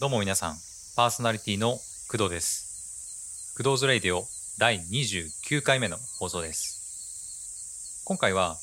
[0.00, 0.54] どうも皆さん、
[0.94, 1.76] パーソナリティの
[2.08, 3.52] 工藤です。
[3.60, 8.04] 工藤ズレイディオ第29回目の放送です。
[8.04, 8.58] 今回は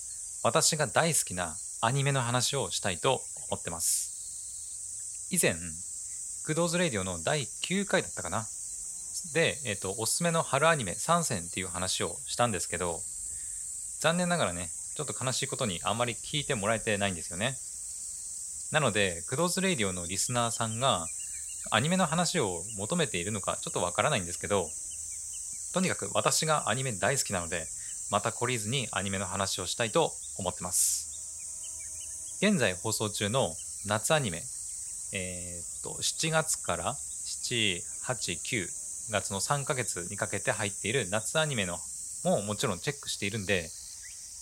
[0.46, 3.20] 私が大好きなアニメの話をしたいと
[3.52, 5.28] 思ってます。
[5.30, 5.56] 以前、
[6.48, 8.46] 工藤ズレイディオの第9回だったかな？
[9.34, 13.02] で、えっ、と、おすすめの春アニメ3選っていう話をしたんですけど、
[14.00, 17.58] 残念ながらね、ちょっと悲しいことにあんまり聞いてもらえてないんですよね。
[18.72, 21.06] なので、クドーズレイディオのリスナーさんが
[21.72, 24.70] アニメの話を求めているのかちょっとわからないんですけど、
[25.74, 27.68] とにかく私がアニメ大好きなので、
[28.12, 32.40] また懲りずにアニメの話をしたいと思ってます。
[32.42, 33.56] 現在放送中の
[33.86, 34.44] 夏アニメ、
[35.14, 38.68] えーっと、7月から7、8、9
[39.12, 41.78] 月の3ヶ月にかけて入っている夏アニメの
[42.24, 43.70] ももちろんチェックしているんで、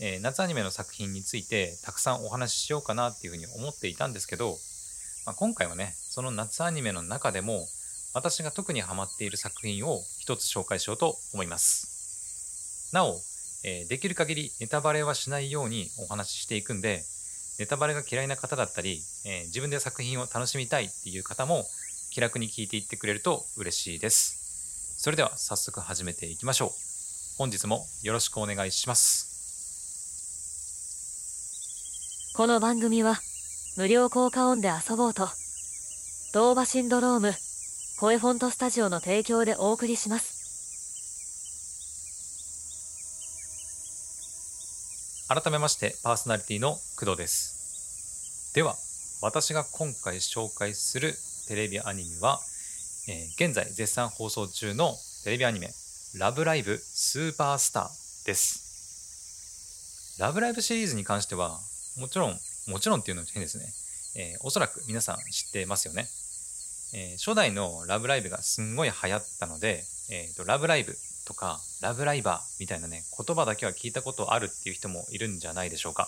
[0.02, 4.58] えー夏アニメの作品についてたくさんお話ししようかなっていうふうに思っていたんですけど、
[5.26, 7.66] まあ、今回はねその夏アニメの中でも
[8.14, 12.92] 私が特にハマっている作品を一つ紹介しようと思います。
[12.94, 13.16] なお、
[13.66, 17.02] えーできる限りネタバレはしないようにお話ししていくんで
[17.60, 21.66] ネタバレが嫌いな方だったり、えー自分で作品を楽しみたいっていう方も
[22.12, 25.00] 気楽に聞いていってくれると嬉しいです。
[25.02, 26.70] それでは早速始めていきましょう。
[27.40, 29.32] 本日もよろしくお願いします。
[32.36, 33.20] この番組は
[33.76, 35.30] 無料効果音で遊ぼうと
[36.32, 37.34] ドーバシンドローム
[38.00, 40.44] 声フォントスタジオの提供でお送りします。
[45.28, 48.54] 改めましてパーソナリティの工藤です。
[48.54, 48.76] では
[49.24, 51.16] 私が今回紹介する
[51.48, 52.40] テレビアニメは、
[53.08, 54.94] えー現在絶賛放送中の
[55.24, 55.72] テレビアニメ
[56.20, 57.90] 「ラブライブスーパースター」
[58.28, 60.18] です。
[60.20, 61.60] ラブライブシリーズに関しては
[61.98, 63.66] もちろんもちろんっていうのは変ですね、
[64.16, 66.08] えーおそらく皆さん知ってますよね、
[66.94, 70.96] えー初代のラブライブがすんごい流行ったので、えーとラブライブ
[71.28, 76.08] とかラブライバーみたいなね言葉だけは聞いたことあるっていう人もいるんじゃないでしょうか。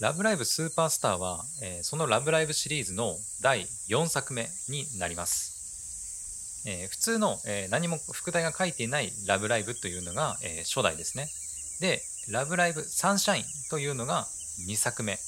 [0.00, 11.28] ラブライブスーパースターは、えーそのラブライブシリーズの第4作目になります、えー普通の、えー何も副題が書いていないラブライブというのが、えー初代ですね。
[11.80, 14.26] でラブライブサンシャインというのが
[14.60, 15.18] 2作目。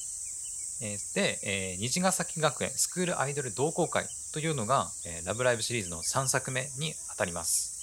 [0.81, 7.77] えで、え虹ヶ崎学園スクールアイドル同好会というのが、えラブライブシリーズの3作目にあたります。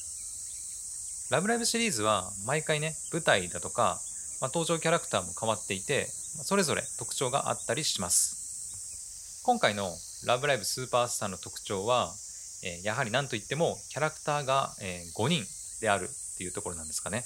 [1.31, 3.99] ラブライブシリーズは毎回ね舞台だとか、
[4.41, 9.43] まあ、登場キャラクターも変わっていてそれぞれ特徴があったりします。
[9.44, 9.91] 今回の
[10.26, 12.15] 「ラブライブスーパースター」の特徴は、
[12.62, 15.47] えやはり何といってもキャラクターが、え5人
[15.81, 17.25] であるっていうところなんですかね。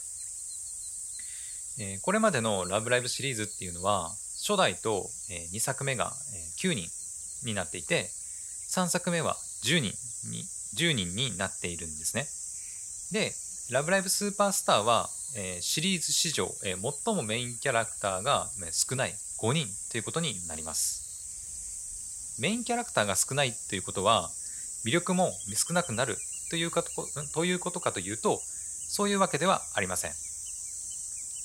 [1.79, 6.89] えこれまでの「ラブライブ!」シリーズっていうのは初代と、え2作目が、え9人
[7.45, 8.11] になっていて
[8.71, 9.95] 3作目は10人
[10.31, 10.45] に
[10.75, 12.27] 10人になっているんですね
[13.13, 13.35] で
[13.71, 16.75] 「ラブライブスーパースターは」えシリーズ史上、え
[17.05, 24.31] 最もメインキャラクターが少ない5人ということになりますメインキャラクターが少ないということは
[24.85, 26.17] 魅力も少なくなる
[26.51, 26.91] というかと
[27.35, 28.41] ということかというと
[28.89, 30.28] そういうわけではありません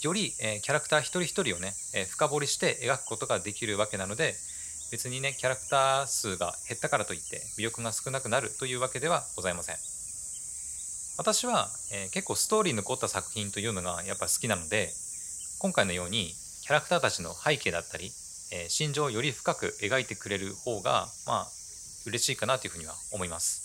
[0.07, 4.35] より、えキャラクター一人一人をね、え深掘りして描くことができるわけなので
[4.91, 9.75] 別にねキャラクター数が減ったからといって魅力が少なくなるというわけではございません。
[11.17, 14.89] 私は、え結構ストーリーに残った作品というのがやっぱ好きなので
[15.59, 16.33] 今回のように
[16.63, 18.11] キャラクターたちの背景だったり、
[18.51, 21.47] え心情をより深く描いてくれる方がまあ
[22.05, 23.62] 嬉しいかなというふうには思います。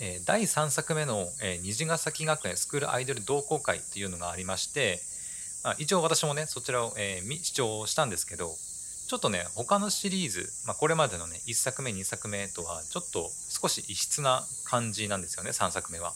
[0.00, 5.00] え第3作目の、えー虹ヶ崎学園スクールアイドル同好会というのがありまして、
[5.64, 8.50] まあ、一応私もねそちらを、えー視聴したんですけど
[9.08, 16.12] ちょっとね他のシリーズ、まあ、これまでのね1作目2作目とはちょっと少し異質な感じなんですよね3作目は。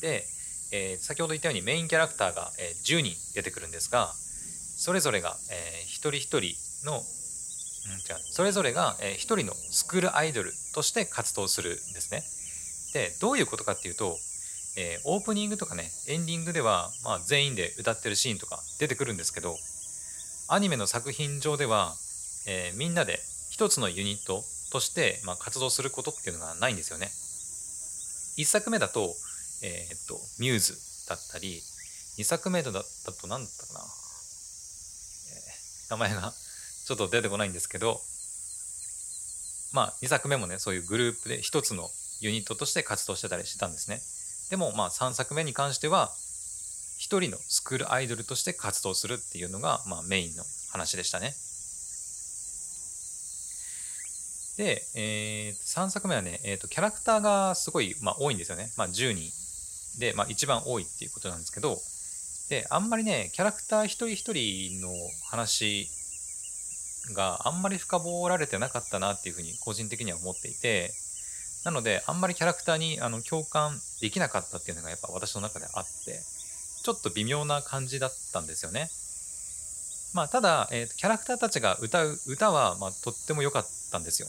[0.00, 0.24] で、
[0.72, 6.54] えー先ほど言ったようにメインキャラクターが、えー10人出てくるんですがそれぞれが、えー一人一人
[6.86, 12.22] のうん違うそれぞれが、えー一人のスクールアイドルとして活動するんですね。
[12.92, 14.16] でどういうことかっていうと、
[14.76, 19.56] えーオープニングとかねエンディングでは、まあ、全員で歌ってるシーンとか出てくるんですけど
[20.48, 21.94] アニメの作品上では、
[22.48, 23.20] えーみんなで
[23.50, 24.42] 一つのユニット
[24.72, 27.08] として、まあ、活動することっていうのがないんですよね。
[28.38, 29.14] 1作目だと,、
[29.62, 31.60] えーっとミューズだったり
[32.18, 33.90] 2作目だだと何だったかな、えー
[35.90, 36.32] 名前が
[36.86, 38.00] ちょっと出てこないんですけど
[39.72, 41.88] まあ2作目もねそういうグループで一つの
[42.20, 44.00] ユニットとして活動してたりしてたんですね。
[44.50, 46.10] でもまあ3作目に関しては
[47.00, 51.32] 一人のスクールアイドルとして活動するっていうのが、まあ、メインの話でしたね。
[54.58, 58.70] で、えー、3作目はね、えーと、キャラクターがすごい、まあ、多いんですよね。
[58.76, 59.32] まあ、10人。
[59.98, 61.80] で、まあ、一番多いっていうことなんですけど、
[62.50, 64.92] で、あんまりね、キャラクター一人一人の
[65.30, 65.88] 話
[67.14, 70.92] があんまり深掘られてなかったなっていうふうに個人的には思っていて、
[71.64, 76.20] なので、あんまりキャラクターにあの共感できなかったっていうのがやっぱ私の中であって、
[76.82, 78.88] ちょっと微妙な感じだったんですよね。
[80.14, 84.28] まあ、ただ、えーと、キャラクターたちが歌う歌は、まあ、とっても良かったんですよ。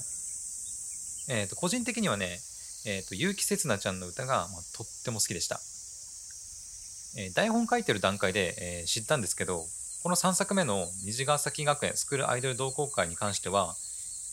[1.30, 2.40] えーと、個人的にはね、
[2.86, 5.60] えーと、結城せつなちゃんの歌が、まあ、とっても好きでした。
[7.18, 9.66] えー、台本書いてる段階で、えー、知ったんですけど、
[10.04, 13.76] この3作目の虹ヶ崎学園スクールアイドル同好会に関しては、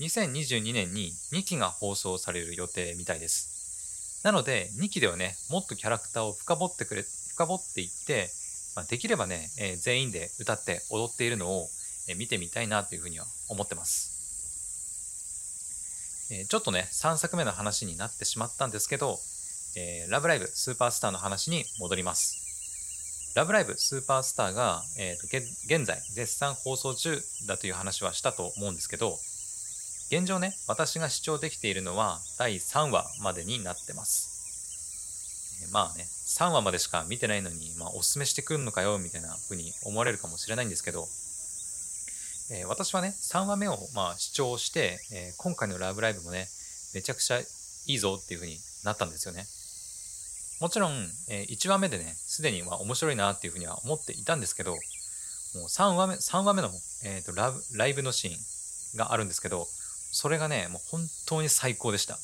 [0.01, 4.23] 2022年に2期が放送される予定みたいです。
[4.25, 8.31] なので、2期ではね、もっとキャラクターを深掘ってくれ、深掘っていって、
[8.77, 11.69] まあ、できればね、えー、全員で歌って踊っているのを、
[12.09, 14.19] えー、見てみたいなというふうには思ってます。
[16.31, 19.19] えー、ちょっとね、3作目の話になってしまったんですけど、
[19.77, 23.33] えー、ラブライブスーパースターの話に戻ります。
[23.35, 29.19] ラブライブスーパースターが、えー、現在絶賛放送中だという話はしたと思うんですけど、
[30.11, 35.61] 現状ね、私が視聴できているのは第3話までになってます。
[35.65, 41.07] えー、まあね、3話までしか見てないのに、まあ、おすすめしてくるのかよ、みたいな風に思われるかもしれないんですけど、
[42.51, 46.49] えー、私はね、3話目をまあ視聴して、えー、今回のラブライブもね、
[46.95, 47.45] めちゃくちゃい
[47.87, 49.45] いぞっていう風になったんですよね。
[50.63, 50.93] もちろん、
[51.29, 54.79] えー、1話目でね、すでにまあ面白いなっていう風には思っていたんですけど、もう
[55.65, 56.71] 3話目、3話目の、
[57.05, 58.33] えーと、ラブライブのシー
[58.97, 59.69] ンがあるんですけど、
[60.11, 62.19] それがね、もう本当に最高でした。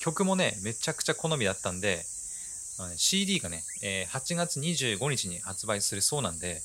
[0.00, 2.04] 曲もね、めちゃくちゃ好みだったんで、
[2.96, 6.62] CD がね、えー、8月25日に発売するそうなんで、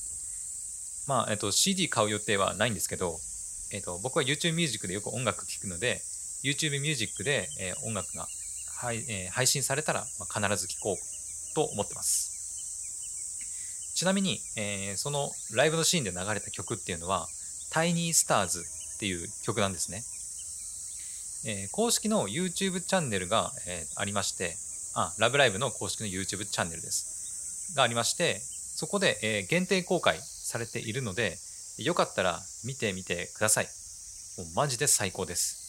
[1.07, 3.19] まあ、えっと、CD 買う予定はないんですけど、
[3.71, 6.01] えっと、僕は YouTube Music でよく音楽聴くので、
[6.43, 8.27] YouTube Music で、えー、音楽が、
[8.77, 12.33] はいえー、配信されたら、まあ、必ず聴こうと思ってます。
[13.95, 17.27] ちなみに、えー、そのライブのシーンで流れた曲っていうのは、
[17.71, 18.63] Tiny Stars
[18.95, 20.03] っていう曲なんですね。
[21.47, 24.55] えー、公式の YouTube チャンネルが、えー、ありまして、
[24.95, 27.73] あ、ラブライブの公式の YouTube チャンネルです。
[27.75, 31.37] がありまして、そこで、えー、限定公開されているので、
[31.77, 33.67] よかったら見てみてください。
[34.37, 35.65] もうマジで最高です。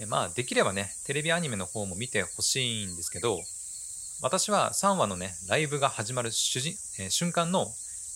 [0.00, 3.38] えまあ、できればね、テレビアニメの方も見てほしいんですけど、
[4.22, 7.66] 私は3話のね、ライブが始まる主人、え、瞬間の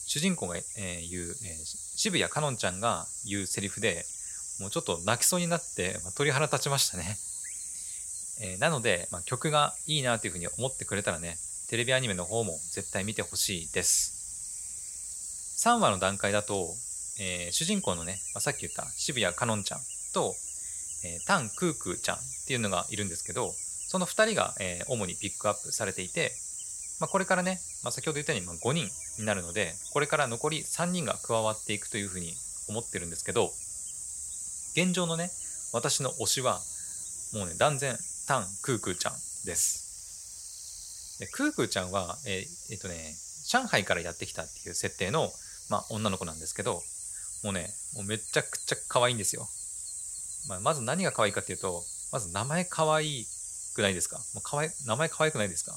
[0.06, 1.64] 主人公が、えー、言う、えー、
[1.96, 4.04] 渋谷かのんちゃんが言うセリフで、
[4.60, 7.18] もうちょっと泣きそうになって、まあ、鳥肌立ちましたね。
[8.40, 11.36] えー、なので、まあ、曲がいいなというふうに思ってくれたらね、
[11.68, 15.56] テレビアニメの方も絶対見てほしいです。
[15.58, 16.72] 3話の段階だと、
[17.18, 19.80] えー、主人公のね、まあ、さっき言った渋谷かのんちゃん
[20.12, 20.36] と、
[21.02, 23.52] えー、タン・クークーちゃんっていうのがいるんですけど、
[23.88, 26.32] その2人が、えー、主にピックアップされていて、
[26.98, 28.88] まあ、これからね、まあ、先ほど言ったように、5人
[29.18, 32.34] になるので、これから残り3人が加わっていくというふうに
[32.68, 33.52] 思ってるんですけど、
[34.72, 35.30] 現状のね、
[35.72, 36.60] 私の推しは、
[37.34, 39.12] もうね、断然、タン・クークーちゃん
[39.44, 41.18] です。
[41.20, 43.14] でクークーちゃんは、えー、えっとね、
[43.48, 45.30] 上海からやってきたっていう設定の、
[45.70, 46.82] まあ、女の子なんですけど、
[47.44, 49.46] もうね、もうめちゃくちゃ可愛いんですよ。
[50.48, 51.82] まあ、まず何が可愛いかっていうと、
[52.12, 53.26] まず名前可愛
[53.74, 54.18] くないですか？
[54.34, 55.72] もう可愛名前可愛くないですか？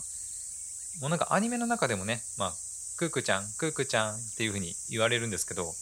[1.01, 2.53] もうなんかアニメの中でもね、まあ、
[2.98, 5.74] クークちゃん、クークちゃんっていう風に言われるんですけど、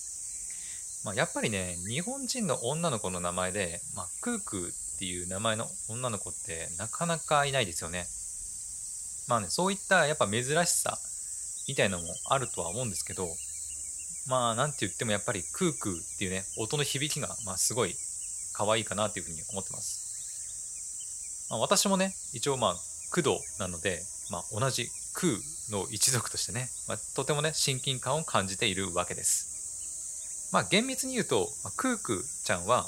[1.03, 8.05] まあ、やっぱりね、日本人の女の子の名前で、まあ、クークっていう名前の女の子ってなかなかいないですよね。
[9.27, 10.97] まあね、そういったやっぱ珍しさ
[11.67, 13.27] みたいのもあるとは思うんですけど、
[14.27, 17.95] まあ、なんて言ってもやっぱりクークーっていうね、音の響きが、まあ、すごい
[18.53, 21.47] 可愛いかなというふうに思ってます。
[21.49, 22.75] まあ、私もね、一応まあ、
[23.13, 30.51] 工藤なので、まあ、同じ空の一族としてね、まあ、とてもね、親近感を感じているわけです。
[30.53, 32.85] まあ、厳密に言うと、まあ、クークーちゃんは、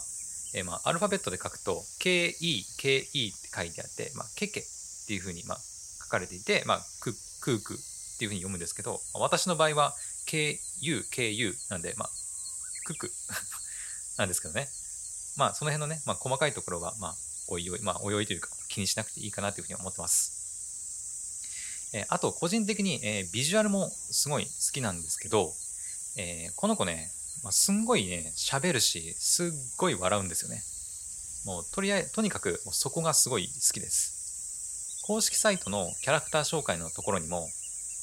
[0.54, 2.32] えー、まあ、アルファベットで書くと、KE、
[2.80, 4.64] KE って書いてあって、まあ、ケケっ
[5.08, 5.58] ていうふうに、まあ、
[6.04, 7.78] 書かれていて、まあ、ククークっ
[8.20, 9.96] ていうふうに読むんですけど、私の場合は、
[10.28, 12.10] KU、KU なんで、まあ、
[12.86, 13.12] クク
[14.18, 14.70] なんですけどね。
[15.36, 17.16] まあ、その辺のね、まあ、細かいところは、まあ、
[17.48, 20.39] おいおい、まあ、おいおいというか、気にしなくていいかなというふうに思ってます。
[21.94, 25.54] え、あと、個人的に、え、ビジュアルもすごい好きなんですけど、
[26.18, 27.12] え、この子ね、
[27.44, 30.62] まあ、すんごいね、喋るし、すっごい笑うんですよね。
[31.46, 35.02] もう、とりあえず、とにかく、そこがすごい好きです。
[35.04, 37.50] 公式サイトのキャラクター紹介のところにも、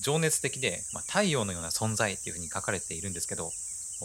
[0.00, 3.52] 情熱的で、まあ、太陽のような存在っていうふうに書かれているんですけど、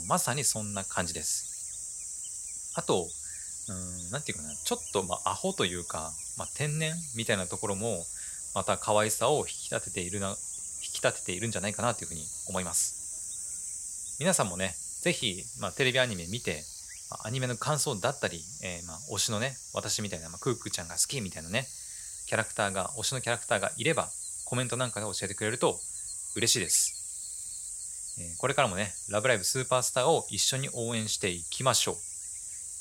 [0.07, 2.71] まさにそんな感じです。
[2.75, 3.09] あと、
[3.67, 8.05] うんなんていうかなちょっとまあアホというか、まあ、天然みたいなところも
[8.53, 10.35] また可愛さを引き立てているな引
[10.93, 14.17] き立てているんじゃないかなというふうに思います。
[14.19, 16.63] 皆さんもねぜひ、まあ、テレビアニメ見て
[17.23, 21.65] アニメの感想だったり、えーまあ推しのね私みたいな、まあ、クークーちゃんが好きみたいなね
[22.27, 24.09] キャラクターが推しのキャラクターがいれば
[24.45, 25.79] コメントなんかで教えてくれると
[26.35, 31.95] 嬉しいです、えーこれからもね「ラブライブスーパースター」を一緒に応援していきましょう、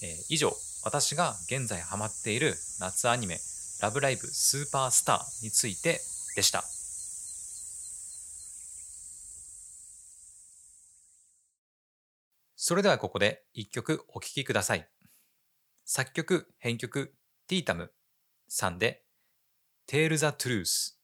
[0.02, 3.40] えー以上私が現在ハマっている夏アニメ
[3.80, 6.00] 「ラブライブスーパースター」について
[6.36, 6.64] でした。
[12.56, 14.88] それではここで一曲お聴きください。
[15.84, 17.16] 作曲編曲
[17.48, 17.92] ティータム
[18.48, 19.04] さんで
[19.88, 20.94] 「Tale the Truth」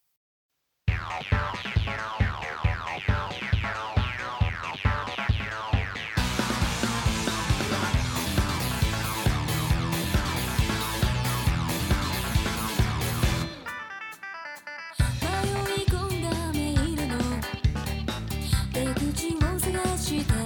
[20.20, 20.46] して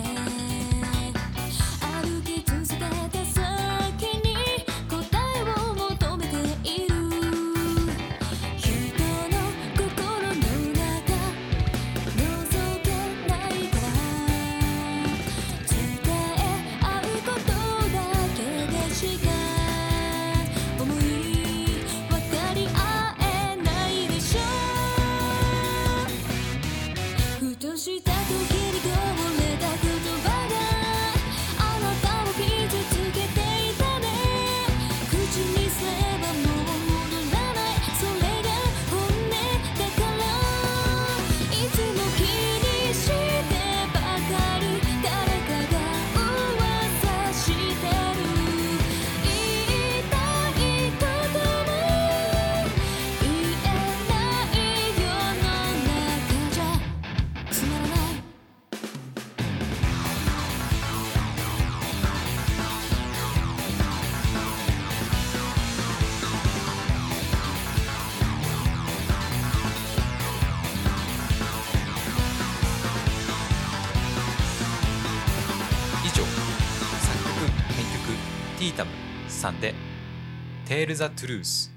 [78.61, 78.91] ティータム
[79.27, 79.75] さんで
[80.69, 81.71] 「Tale the Truth」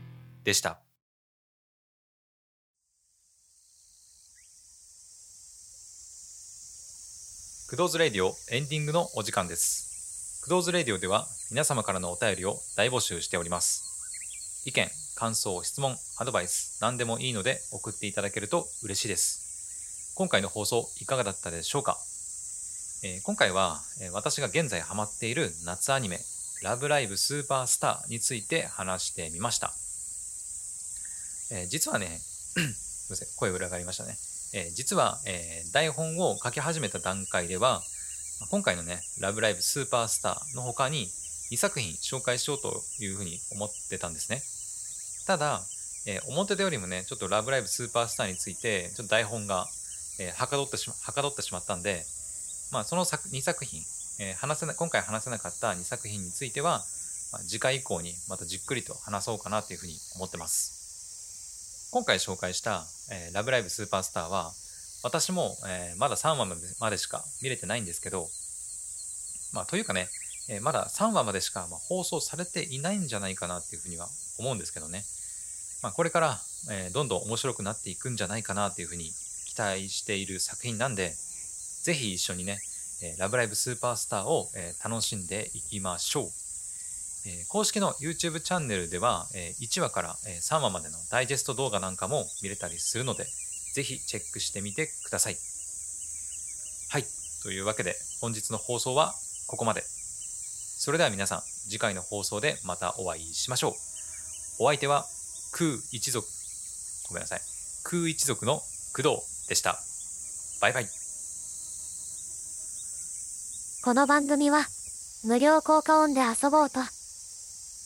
[0.44, 0.82] でした。
[7.68, 10.42] クドーズレディオエンディングのお時間です。
[10.44, 14.66] クドーズレディオでは皆様からのお便りを大募集しております。
[14.66, 20.12] 意見感想質問アドバイス何でもいいので送っていただけると嬉しいです。
[20.16, 21.98] 今回の放送いかがだったでしょうか？
[23.04, 26.20] えー今回は、私が現在ハマっている夏アニメ
[26.64, 29.74] 「ラブライブスーパースター」について話してみました、
[31.52, 34.18] えー実はね すいません声裏がありましたね、
[34.54, 37.84] えー実は、えー台本を書き始めた段階では
[38.50, 41.12] 今回のね「ラブライブスーパースター」の他に
[41.52, 44.42] 2作品紹介しようというふうに思ってたんですね。
[45.28, 45.66] ただ、
[46.06, 49.70] えー思ってたよりもねちょっと「ラブライブスーパースター」についてちょっと台本が、
[50.20, 52.06] えーはかどってしまはかどってしまったんで
[52.74, 53.84] まあ、その作2作品、
[54.20, 56.84] えー話せな今回話せなかった2作品については、
[57.32, 61.90] まあ次回以降にまたじっくりと話そうかなというふうに思ってます。
[61.92, 64.52] 今回紹介した、えーラブライブスーパースターは、
[65.04, 66.46] 私も、えーまだ3話
[66.80, 68.28] までしか見れてないんですけど、
[69.54, 70.08] まあ、というかね、
[70.50, 74.08] えーまだ3話までしか、まあ、放送されていないんじゃないかなっていうふうには
[74.40, 75.04] 思うんですけどね。
[75.82, 76.40] まあ、これから、
[76.72, 79.12] えーどんどん面白くなっていくんじゃないかなっていうふうに
[79.46, 81.14] 期待している作品なんで、
[81.84, 82.60] ぜひ一緒にね、
[83.02, 86.24] えーラブライブスーパースターを、えー楽しんでいきましょう。
[87.26, 93.26] えー公式の YouTube チャンネルでは、えー1話から、え3話までのダイジェスト動画なんかも見れたりするので、
[93.74, 95.38] ぜひチェックしてみてください。
[96.90, 97.06] はい。
[97.42, 99.14] というわけで、本日の放送は
[99.48, 99.84] ここまで。
[99.84, 103.74] それでは皆さん、次回の放送でまたお会いしましょう。
[104.60, 105.06] お相手は、
[105.52, 106.28] 空一族、
[107.08, 107.42] ごめんなさい。
[107.84, 108.62] 空一族の
[108.96, 109.80] 工藤でした。
[110.62, 111.03] バイバイ。
[113.84, 114.66] この番組は、
[115.26, 116.80] 無料効果音で遊ぼうと、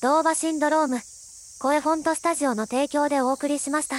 [0.04, 1.00] ドーバシンドローム、
[1.60, 3.96] 声フォントスタジオの提供でお送りしました。